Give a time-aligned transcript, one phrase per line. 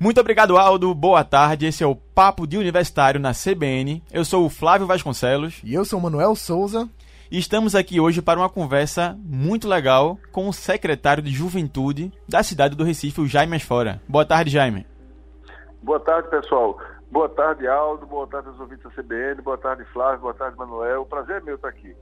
[0.00, 0.94] Muito obrigado, Aldo.
[0.94, 1.66] Boa tarde.
[1.66, 4.00] Esse é o Papo de Universitário na CBN.
[4.12, 5.60] Eu sou o Flávio Vasconcelos.
[5.64, 6.88] E eu sou o Manuel Souza.
[7.28, 12.44] E estamos aqui hoje para uma conversa muito legal com o secretário de Juventude da
[12.44, 14.00] cidade do Recife, o Jaime Asfora.
[14.08, 14.86] Boa tarde, Jaime.
[15.82, 16.78] Boa tarde, pessoal.
[17.10, 18.06] Boa tarde, Aldo.
[18.06, 19.42] Boa tarde aos ouvintes da CBN.
[19.42, 20.20] Boa tarde, Flávio.
[20.20, 21.02] Boa tarde, Manuel.
[21.02, 21.92] O prazer é meu estar aqui.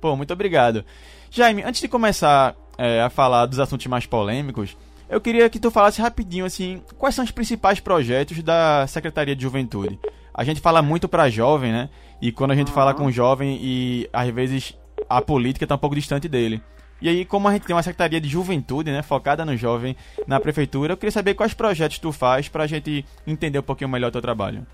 [0.00, 0.82] Pô, muito obrigado.
[1.30, 4.74] Jaime, antes de começar é, a falar dos assuntos mais polêmicos,
[5.08, 9.42] eu queria que tu falasse rapidinho, assim, quais são os principais projetos da Secretaria de
[9.42, 9.98] Juventude?
[10.32, 11.88] A gente fala muito para jovem, né?
[12.20, 12.74] E quando a gente uhum.
[12.74, 14.76] fala com jovem e às vezes
[15.08, 16.62] a política está um pouco distante dele.
[17.00, 19.96] E aí, como a gente tem uma Secretaria de Juventude, né, focada no jovem
[20.26, 23.90] na prefeitura, eu queria saber quais projetos tu faz para a gente entender um pouquinho
[23.90, 24.66] melhor o teu trabalho.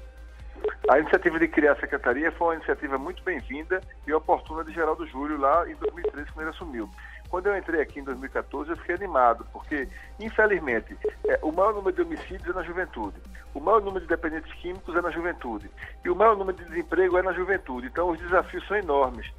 [0.89, 5.07] A iniciativa de criar a secretaria foi uma iniciativa muito bem-vinda e oportuna de Geraldo
[5.07, 6.91] Júlio lá em 2013, quando ele assumiu.
[7.31, 11.95] Quando eu entrei aqui em 2014, eu fiquei animado, porque, infelizmente, é, o maior número
[11.95, 13.17] de homicídios é na juventude,
[13.55, 15.71] o maior número de dependentes químicos é na juventude,
[16.05, 17.87] e o maior número de desemprego é na juventude.
[17.87, 19.31] Então, os desafios são enormes.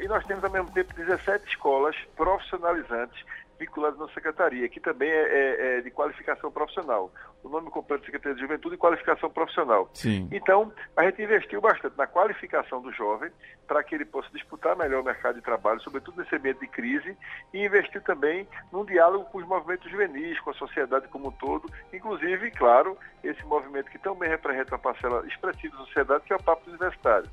[0.00, 3.22] E nós temos, ao mesmo tempo, 17 escolas profissionalizantes
[3.58, 7.12] vinculados na secretaria, que também é, é, é, de qualificação profissional.
[7.42, 9.90] O nome completo da Secretaria de Juventude e Qualificação Profissional.
[9.92, 10.28] Sim.
[10.32, 13.30] Então, a gente investiu bastante na qualificação do jovem
[13.66, 17.16] para que ele possa disputar melhor o mercado de trabalho, sobretudo nesse ambiente de crise,
[17.52, 21.70] e investiu também num diálogo com os movimentos juvenis, com a sociedade como um todo,
[21.92, 26.42] inclusive, claro, esse movimento que também representa uma parcela expressiva da sociedade, que é o
[26.42, 27.28] Papo Universitário.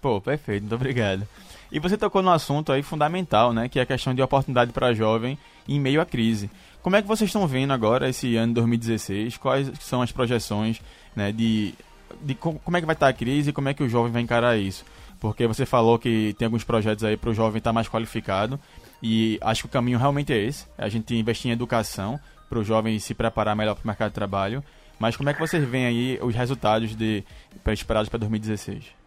[0.00, 1.26] Pô, perfeito, muito obrigado.
[1.72, 4.92] E você tocou no assunto aí fundamental, né, que é a questão de oportunidade para
[4.92, 6.50] jovem em meio à crise.
[6.82, 9.38] Como é que vocês estão vendo agora esse ano de 2016?
[9.38, 10.82] Quais são as projeções,
[11.16, 11.72] né, de,
[12.20, 14.20] de como é que vai estar a crise e como é que o jovem vai
[14.20, 14.84] encarar isso?
[15.18, 18.60] Porque você falou que tem alguns projetos aí para o jovem estar mais qualificado
[19.02, 22.20] e acho que o caminho realmente é esse, é a gente investir em educação
[22.50, 24.62] para o jovem se preparar melhor para o mercado de trabalho.
[24.98, 27.24] Mas como é que vocês veem aí os resultados de
[27.66, 29.01] esperados para 2016?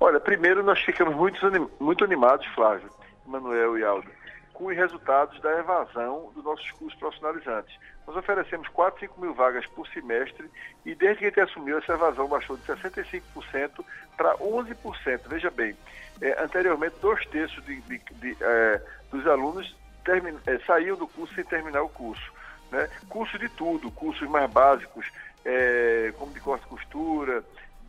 [0.00, 1.40] Olha, primeiro nós ficamos muito,
[1.80, 2.90] muito animados, Flávio,
[3.26, 4.10] Manuel e Aldo,
[4.52, 7.76] com os resultados da evasão dos nossos cursos profissionalizantes.
[8.06, 10.50] Nós oferecemos 4, 5 mil vagas por semestre
[10.84, 13.84] e desde que a gente assumiu, essa evasão baixou de 65%
[14.16, 15.20] para 11%.
[15.26, 15.74] Veja bem,
[16.20, 19.74] é, anteriormente, dois terços de, de, de, é, dos alunos
[20.04, 22.32] termin, é, saíam do curso sem terminar o curso.
[22.70, 22.88] Né?
[23.08, 25.10] Curso de tudo, cursos mais básicos,
[25.44, 27.42] é, como de corte e costura,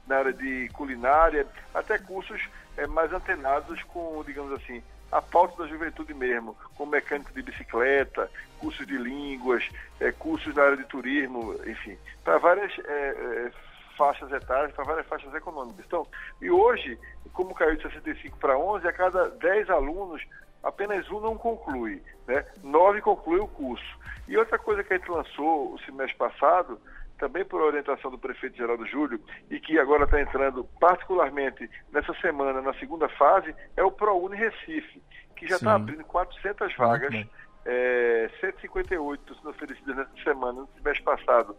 [0.08, 2.42] na área de culinária, até cursos
[2.78, 8.30] é, mais antenados com, digamos assim, a pauta da juventude mesmo, como mecânico de bicicleta,
[8.60, 9.68] cursos de línguas,
[10.00, 13.52] é, cursos na área de turismo, enfim, para várias é, é,
[13.98, 15.86] faixas etárias, para várias faixas econômicas.
[15.86, 16.06] Então,
[16.42, 17.00] e hoje,
[17.34, 20.22] como caiu de 65 para 11, a cada 10 alunos,
[20.64, 22.46] apenas um não conclui, né?
[22.64, 24.00] Nove conclui o curso.
[24.28, 26.80] E outra coisa que a gente lançou o semestre passado
[27.18, 32.62] também por orientação do prefeito Geraldo Júlio, e que agora está entrando particularmente nessa semana,
[32.62, 35.02] na segunda fase, é o ProUni Recife,
[35.36, 37.26] que já está abrindo 400 vagas,
[37.66, 41.56] é, 158 sendo oferecidas nessa semana, no mês passado.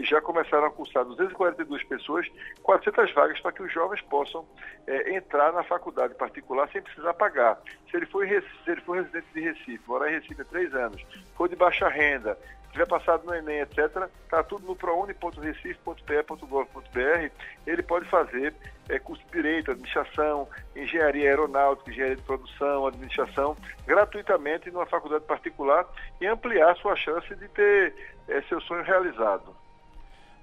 [0.00, 2.26] Já começaram a cursar 242 pessoas,
[2.62, 4.46] 400 vagas para que os jovens possam
[4.86, 7.58] é, entrar na faculdade particular sem precisar pagar.
[7.90, 11.02] Se ele, for, se ele for residente de Recife, morar em Recife há três anos,
[11.34, 12.38] for de baixa renda,
[12.78, 17.30] tiver passado no Enem, etc., está tudo no prouni.recife.pe.gov.br.
[17.66, 18.54] Ele pode fazer
[18.88, 20.46] é, curso de Direito, Administração,
[20.76, 23.56] Engenharia Aeronáutica, Engenharia de Produção, Administração,
[23.86, 25.84] gratuitamente numa faculdade particular
[26.20, 27.92] e ampliar sua chance de ter
[28.28, 29.56] é, seu sonho realizado.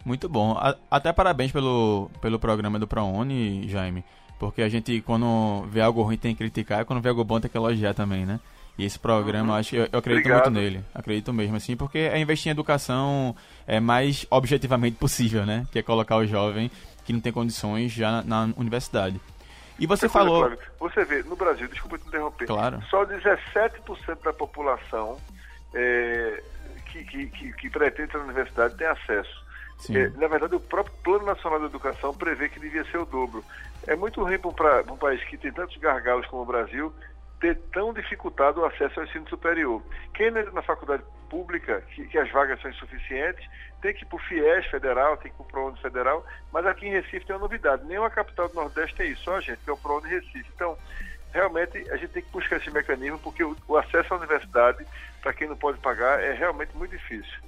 [0.03, 0.57] Muito bom.
[0.91, 4.03] Até parabéns pelo, pelo programa do ProUni, Jaime.
[4.37, 7.39] Porque a gente, quando vê algo ruim, tem que criticar, e quando vê algo bom,
[7.39, 8.41] tem que elogiar também, né?
[8.77, 9.59] E esse programa, uhum.
[9.59, 10.51] acho eu, eu acredito Obrigado.
[10.51, 10.83] muito nele.
[10.93, 15.65] Acredito mesmo, assim, porque é investir em educação é mais objetivamente possível, né?
[15.71, 16.69] Que é colocar o jovem
[17.05, 19.19] que não tem condições já na, na universidade.
[19.77, 20.57] E você falou.
[20.79, 22.81] você vê, no Brasil, desculpa te interromper, claro.
[22.89, 25.17] só 17% da população
[25.73, 26.41] é,
[26.85, 29.45] que, que, que, que, pretende entrar na universidade tem acesso.
[29.89, 33.43] É, na verdade, o próprio Plano Nacional de Educação prevê que devia ser o dobro.
[33.85, 36.93] É muito ruim para um, um país que tem tantos gargalos como o Brasil
[37.39, 39.81] ter tão dificultado o acesso ao ensino superior.
[40.13, 43.45] Quem na faculdade pública, que, que, as vagas são insuficientes,
[43.81, 46.65] tem que ir para o FIES federal, tem que ir para o ProUni federal, mas
[46.65, 49.59] aqui em Recife tem uma novidade, nenhuma capital do Nordeste tem isso, só a gente,
[49.63, 50.49] que é o ProUni Recife.
[50.55, 50.77] Então,
[51.33, 54.85] realmente, a gente tem que buscar esse mecanismo, porque o, o acesso à universidade,
[55.21, 57.45] para quem não pode pagar, é realmente muito difícil.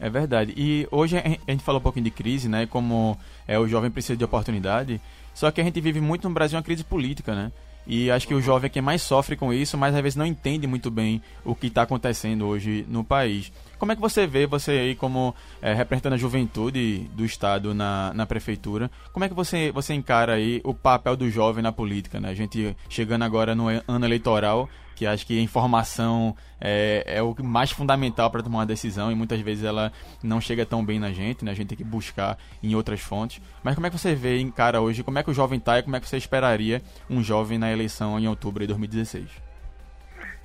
[0.00, 0.54] É verdade.
[0.56, 2.66] E hoje a gente falou um pouquinho de crise, né?
[2.66, 4.98] Como é, o jovem precisa de oportunidade.
[5.34, 7.52] Só que a gente vive muito no Brasil uma crise política, né?
[7.86, 10.26] E acho que o jovem é quem mais sofre com isso, mas às vezes não
[10.26, 13.52] entende muito bem o que está acontecendo hoje no país.
[13.78, 18.12] Como é que você vê, você aí como é, representando a juventude do Estado na,
[18.14, 22.20] na prefeitura, como é que você, você encara aí o papel do jovem na política,
[22.20, 22.28] né?
[22.28, 24.68] A gente chegando agora no ano eleitoral,
[25.00, 29.14] que acho que a informação é, é o mais fundamental para tomar uma decisão e
[29.14, 29.90] muitas vezes ela
[30.22, 31.52] não chega tão bem na gente, né?
[31.52, 33.40] A gente tem que buscar em outras fontes.
[33.62, 35.82] Mas como é que você vê, encara hoje, como é que o jovem está e
[35.82, 39.30] como é que você esperaria um jovem na eleição em outubro de 2016?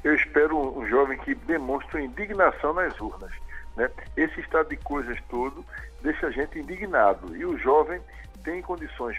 [0.05, 3.33] Eu espero um jovem que demonstre indignação nas urnas.
[3.75, 3.89] Né?
[4.15, 5.65] Esse estado de coisas todo
[6.01, 7.35] deixa a gente indignado.
[7.35, 7.99] E o jovem
[8.41, 9.17] tem condições,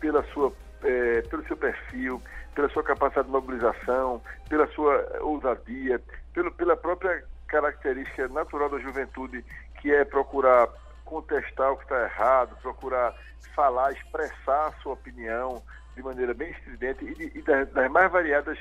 [0.00, 0.50] pela sua,
[0.82, 2.22] é, pelo seu perfil,
[2.54, 6.00] pela sua capacidade de mobilização, pela sua ousadia,
[6.32, 9.44] pelo, pela própria característica natural da juventude,
[9.80, 10.68] que é procurar
[11.04, 13.14] contestar o que está errado, procurar
[13.54, 15.62] falar, expressar a sua opinião
[15.96, 18.58] de maneira bem estridente e, e das, das, mais variadas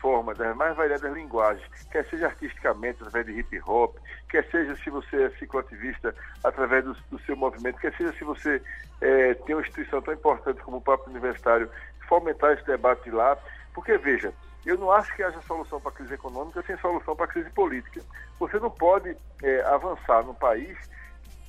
[0.00, 3.96] formas, das mais variadas linguagens, quer seja artisticamente, através de hip hop,
[4.28, 8.62] quer seja se você é cicloativista através do, do seu movimento, quer seja se você
[9.00, 11.70] é, tem uma instituição tão importante como o Papo Universitário
[12.08, 13.38] fomentar esse debate lá,
[13.72, 14.32] porque veja,
[14.66, 17.50] eu não acho que haja solução para a crise econômica sem solução para a crise
[17.50, 18.02] política.
[18.38, 20.76] Você não pode é, avançar no país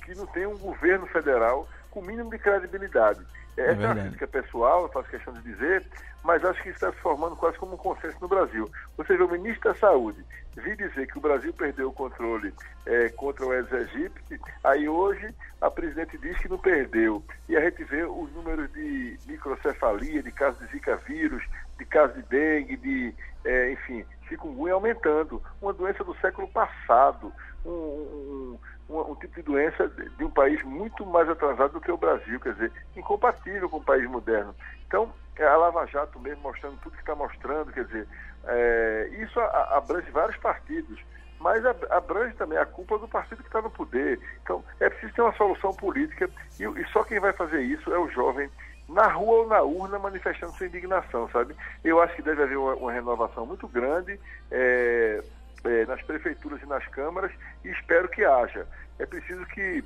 [0.04, 3.20] que não tem um governo federal com mínimo de credibilidade.
[3.56, 5.84] É, essa é, uma crítica pessoal, eu faço questão de dizer,
[6.24, 8.70] mas acho que está se formando quase como um consenso no Brasil.
[8.96, 10.24] Você vê o ministro da Saúde
[10.56, 12.52] vir dizer que o Brasil perdeu o controle
[12.84, 17.22] é, contra o Aedes aegypti, aí hoje a presidente diz que não perdeu.
[17.48, 21.42] E a gente vê os números de microcefalia, de casos de Zika vírus,
[21.78, 23.14] de casos de dengue, de,
[23.44, 25.42] é, enfim, chikungunya aumentando.
[25.60, 27.32] Uma doença do século passado,
[27.64, 28.58] um, um,
[28.88, 32.38] um, um tipo de doença de um país muito mais atrasado do que o Brasil,
[32.40, 34.54] quer dizer, incompatível com o país moderno.
[34.86, 38.06] Então, é a Lava Jato mesmo mostrando tudo que está mostrando, quer dizer,
[38.44, 41.00] é, isso abrange vários partidos,
[41.40, 44.20] mas abrange também a culpa do partido que está no poder.
[44.42, 47.98] Então, é preciso ter uma solução política e, e, só quem vai fazer isso é
[47.98, 48.48] o jovem
[48.88, 51.56] na rua ou na urna manifestando sua indignação, sabe?
[51.82, 54.20] Eu acho que deve haver uma, uma renovação muito grande
[54.50, 55.22] é,
[55.64, 57.32] é, nas prefeituras e nas câmaras
[57.64, 58.66] e espero que haja.
[58.98, 59.84] É preciso que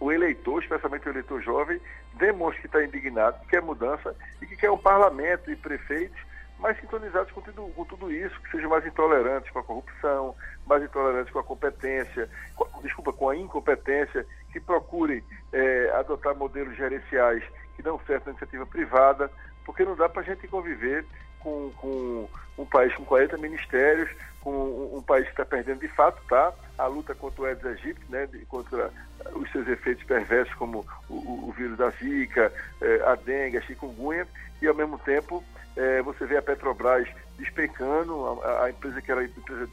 [0.00, 1.80] o eleitor, especialmente o eleitor jovem,
[2.14, 6.18] demonstre que está indignado, que quer mudança e que quer um parlamento e prefeitos
[6.58, 10.34] mais sintonizados com tudo, com tudo isso, que sejam mais intolerantes com a corrupção,
[10.64, 15.22] mais intolerantes com a competência, com, desculpa, com a incompetência, que procurem
[15.52, 17.42] é, adotar modelos gerenciais
[17.74, 19.30] que dão certo na iniciativa privada,
[19.64, 21.04] porque não dá para a gente conviver
[21.42, 22.28] com, com,
[22.58, 24.10] um país com 40 ministérios,
[24.40, 26.52] com um, um país que está perdendo de fato, tá?
[26.78, 28.28] A luta contra o Aedes aegypti, né?
[28.48, 28.90] contra
[29.34, 31.14] os seus efeitos perversos como o,
[31.48, 34.26] o vírus da Zika, eh, a dengue, a chikungunya,
[34.60, 35.44] e ao mesmo tempo
[35.76, 37.08] eh, você vê a Petrobras
[37.38, 39.68] despencando, a, a, empresa que era a empresa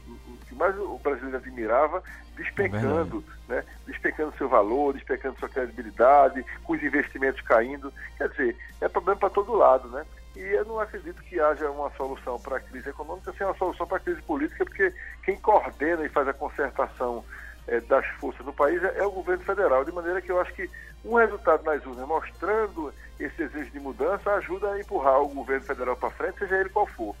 [0.48, 2.02] que mais o brasileiro admirava,
[2.36, 3.64] despencando, é né?
[3.86, 7.92] despencando seu valor, despencando sua credibilidade, com os investimentos caindo.
[8.16, 10.04] Quer dizer, é problema para todo lado, né?
[10.36, 13.86] E eu não acredito que haja uma solução para a crise econômica sem uma solução
[13.86, 14.92] para a crise política, porque
[15.24, 17.24] quem coordena e faz a concertação
[17.66, 20.52] é, das forças do país é, é, o governo federal, de maneira que eu acho
[20.54, 20.70] que
[21.04, 25.96] um resultado nas urnas mostrando esse desejo de mudança ajuda a empurrar o governo federal
[25.96, 27.14] para frente, seja ele qual for.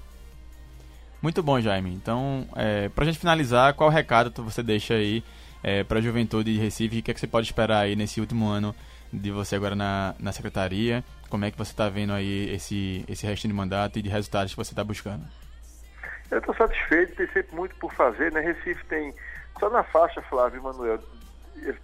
[1.20, 1.92] Muito bom, Jaime.
[1.92, 5.22] Então, é, para a gente finalizar, qual recado você deixa aí
[5.62, 6.98] é, para a juventude de Recife?
[6.98, 8.74] O que, é que você pode esperar aí nesse último ano
[9.12, 11.04] de você agora na, na secretaria?
[11.30, 14.52] Como é que você está vendo aí esse, esse resto de mandato e de resultados
[14.52, 15.24] que você está buscando?
[16.30, 18.40] Eu estou satisfeito, tem sempre muito por fazer, né?
[18.40, 19.14] Recife tem,
[19.58, 21.00] só na faixa, Flávio e Manuel,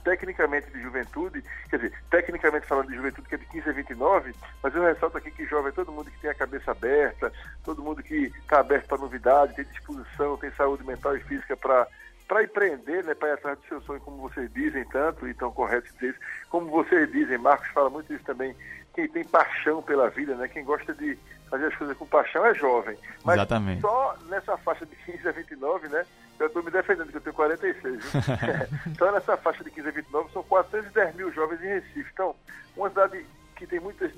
[0.04, 4.34] tecnicamente de juventude, quer dizer, tecnicamente falando de juventude, que é de 15 a 29,
[4.62, 7.32] mas eu ressalto aqui que jovem é todo mundo que tem a cabeça aberta,
[7.64, 11.86] todo mundo que está aberto para novidade, tem disposição, tem saúde mental e física para
[12.26, 15.52] para empreender, né, para ir atrás do seu sonho, como vocês dizem tanto, e tão
[15.52, 16.18] correto dizer
[16.50, 18.56] como vocês dizem, Marcos fala muito isso também,
[18.96, 21.18] quem tem paixão pela vida, né, quem gosta de
[21.50, 22.96] fazer as coisas com paixão é jovem.
[23.22, 23.82] Mas Exatamente.
[23.82, 26.06] só nessa faixa de 15 a 29, né,
[26.40, 28.22] eu estou me defendendo, que eu tenho 46, viu?
[28.98, 32.10] só nessa faixa de 15 a 29 são 410 mil jovens em Recife.
[32.10, 32.34] Então,
[32.74, 33.24] uma cidade
[33.54, 34.10] que tem muitas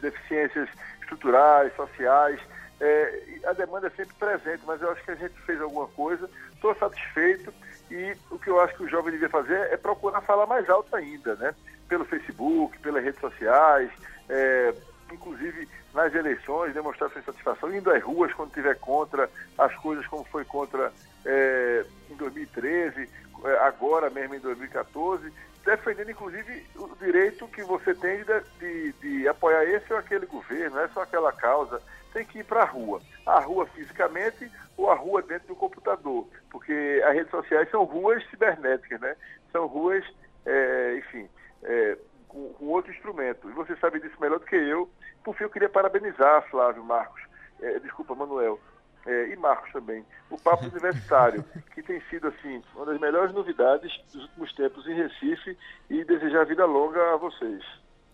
[0.00, 0.68] deficiências
[1.00, 2.40] estruturais, sociais,
[2.80, 6.30] é, a demanda é sempre presente, mas eu acho que a gente fez alguma coisa,
[6.54, 7.52] estou satisfeito
[7.90, 10.94] e o que eu acho que o jovem devia fazer é procurar falar mais alto
[10.94, 11.54] ainda, né?
[11.90, 13.90] Pelo Facebook, pelas redes sociais,
[14.28, 14.74] é,
[15.12, 19.28] inclusive nas eleições, demonstrar sua insatisfação, indo às ruas quando tiver contra
[19.58, 20.92] as coisas como foi contra
[21.26, 23.10] é, em 2013,
[23.44, 25.30] é, agora mesmo em 2014,
[25.64, 30.76] defendendo inclusive o direito que você tem de, de, de apoiar esse ou aquele governo,
[30.76, 31.82] não é só aquela causa
[32.12, 33.00] tem que ir para a rua.
[33.24, 38.24] A rua fisicamente ou a rua dentro do computador, porque as redes sociais são ruas
[38.30, 39.16] cibernéticas, né?
[39.52, 40.04] São ruas,
[40.46, 41.28] é, enfim,
[41.62, 41.98] é,
[42.28, 43.48] com, com, outro instrumento.
[43.48, 44.88] E você sabe disso melhor do que eu.
[45.24, 47.22] Por fim, eu queria parabenizar Flávio Marcos,
[47.60, 48.58] é, desculpa, Manuel,
[49.06, 53.92] é, e Marcos também, o Papo Universitário, que tem sido assim uma das melhores novidades
[54.12, 55.56] dos últimos tempos em Recife
[55.88, 57.62] e desejar vida longa a vocês.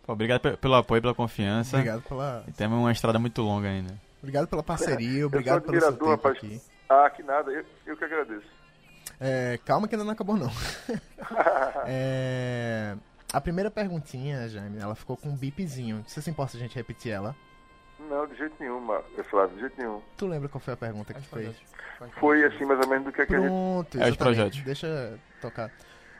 [0.06, 1.76] Obrigado pelo apoio, pela confiança.
[1.76, 2.44] Obrigado pela.
[2.46, 3.94] E temos uma estrada muito longa ainda.
[4.20, 6.36] Obrigado pela parceria, obrigado pelo seu tempo rapaz.
[6.36, 6.60] aqui.
[6.88, 8.46] Ah, que nada, eu, eu que agradeço.
[9.20, 10.50] É, calma que ainda não acabou não.
[11.86, 12.94] é,
[13.36, 16.02] a primeira perguntinha, Jaime, ela ficou com um bipzinho.
[16.06, 17.36] Você se importa a gente repetir ela?
[18.00, 18.80] Não, de jeito nenhum,
[19.28, 20.00] Flávio, de jeito nenhum.
[20.16, 21.54] Tu lembra qual foi a pergunta que tu fez?
[22.18, 24.08] Foi assim, mais ou menos do que, é que Pronto, a gente...
[24.08, 24.62] É os projetos.
[24.62, 25.70] Deixa tocar.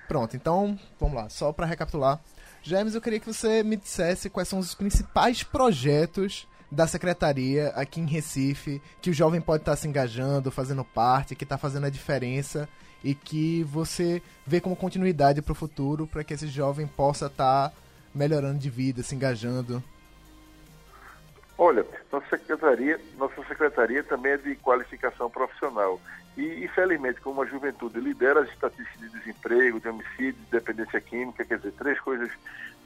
[0.07, 1.31] Pronto, então, vamos lá.
[1.31, 2.21] Só para recapitular.
[2.63, 8.01] James, eu queria que você me dissesse quais são os principais projetos da secretaria aqui
[8.01, 11.91] em Recife, que o jovem pode estar se engajando, fazendo parte, que está fazendo a
[11.91, 12.69] diferença
[13.05, 17.73] e que você vê como continuidade para o futuro, para que esse jovem possa estar
[18.15, 19.83] melhorando de vida, se engajando.
[21.59, 26.01] Olha, nossa secretaria, nossa secretaria também é de qualificação profissional.
[26.37, 31.45] E, infelizmente, como a juventude lidera as estatísticas de desemprego, de homicídio, de dependência química,
[31.47, 32.31] quer dizer, três coisas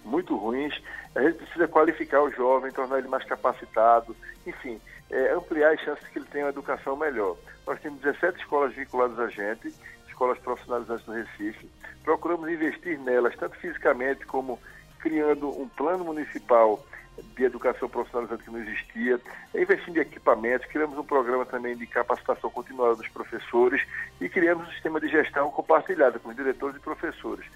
[0.04, 0.80] muito ruins,
[1.14, 4.16] a gente precisa qualificar o jovem, tornar ele mais capacitado,
[4.47, 4.80] enfim,
[5.11, 7.37] é, ampliar as chances que ele tenha uma educação melhor.
[7.66, 9.75] Nós temos 17 escolas vinculadas a gente,
[10.07, 11.69] escolas profissionalizantes do Recife.
[12.04, 14.59] Procuramos investir nelas, tanto fisicamente como
[15.00, 16.85] criando um plano municipal
[17.35, 19.21] de educação profissionalizante que não existia,
[19.54, 23.83] investindo em equipamentos, criamos um programa também de capacitação continuada dos professores
[24.21, 27.47] e criamos um sistema de gestão compartilhada com os diretores e professores.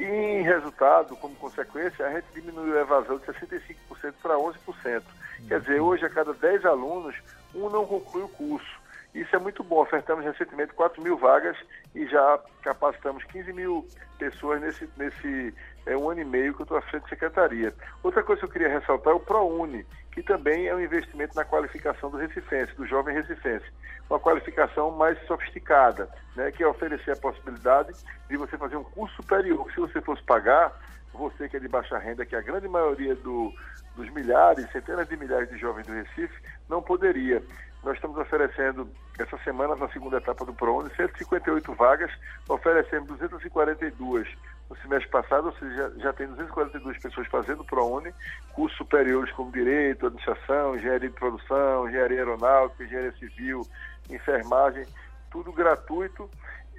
[0.00, 5.02] E em resultado, como consequência, a gente diminuiu a evasão de 65% para 11%.
[5.46, 7.14] Quer dizer, hoje a cada 10 alunos,
[7.54, 8.79] um não conclui o curso.
[9.14, 9.82] Isso é muito bom.
[9.82, 11.56] Ofertamos recentemente 4 mil vagas
[11.94, 13.86] e já capacitamos 15 mil
[14.18, 15.54] pessoas nesse, nesse
[15.86, 17.74] é, um ano e meio que eu estou à frente da secretaria.
[18.02, 21.44] Outra coisa que eu queria ressaltar é o ProUni, que também é um investimento na
[21.44, 23.64] qualificação do recifense, do jovem recifense.
[24.08, 27.92] Uma qualificação mais sofisticada, né, que é oferecer a possibilidade
[28.28, 30.72] de você fazer um curso superior, se você fosse pagar,
[31.12, 33.52] você que é de baixa renda, que a grande maioria do,
[33.96, 36.34] dos milhares, centenas de milhares de jovens do Recife,
[36.68, 37.42] não poderia.
[37.82, 38.88] Nós estamos oferecendo,
[39.18, 42.10] essa semana, na segunda etapa do ProUni, 158 vagas,
[42.48, 44.28] oferecemos 242
[44.68, 48.12] no semestre passado, ou seja, já, já tem 242 pessoas fazendo ProUni,
[48.52, 53.66] cursos superiores como Direito, Administração, Engenharia de Produção, Engenharia Aeronáutica, Engenharia Civil,
[54.10, 54.86] Enfermagem,
[55.30, 56.28] tudo gratuito,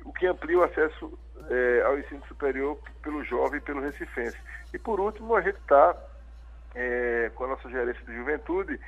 [0.05, 1.17] o que amplia o acesso
[1.49, 4.37] é, ao ensino superior pelo jovem e pelo recifense.
[4.73, 5.95] E por último, a gente está,
[6.75, 8.79] é, com a nossa gerência de juventude,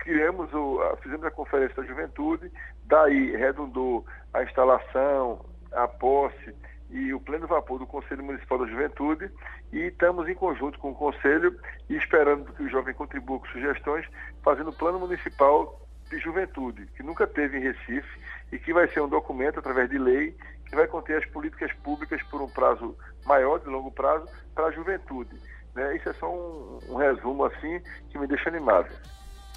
[0.00, 2.50] criamos o, fizemos a conferência da juventude,
[2.86, 6.54] daí redundou a instalação, a posse
[6.90, 9.30] e o pleno vapor do Conselho Municipal da Juventude
[9.72, 11.56] e estamos em conjunto com o Conselho
[11.88, 14.04] e esperando que o jovem contribua com sugestões,
[14.42, 18.20] fazendo o plano municipal de juventude, que nunca teve em Recife
[18.52, 20.36] e que vai ser um documento através de lei
[20.66, 24.70] que vai conter as políticas públicas por um prazo maior, de longo prazo, para a
[24.70, 25.36] juventude.
[25.74, 25.96] Né?
[25.96, 28.90] Isso é só um, um resumo assim que me deixa animado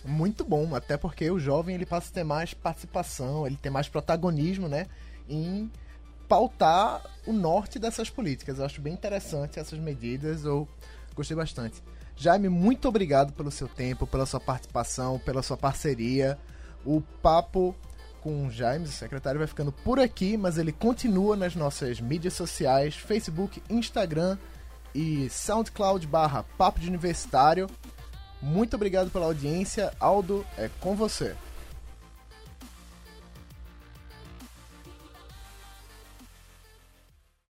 [0.06, 3.88] muito bom, até porque o jovem ele passa a ter mais participação, ele tem mais
[3.88, 4.88] protagonismo, né,
[5.30, 5.72] em
[6.28, 8.60] pautar o norte dessas políticas.
[8.60, 10.68] Eu acho bem interessante essas medidas, eu
[11.16, 11.82] gostei bastante.
[12.16, 16.38] Jaime, muito obrigado pelo seu tempo, pela sua participação, pela sua parceria.
[16.86, 17.76] O papo
[18.22, 22.34] com o Jaime, o secretário, vai ficando por aqui, mas ele continua nas nossas mídias
[22.34, 24.38] sociais, Facebook, Instagram
[24.96, 27.68] e SoundCloud barra Papo de Universitário.
[28.42, 29.92] Muito obrigado pela audiência.
[30.00, 31.36] Aldo, é com você.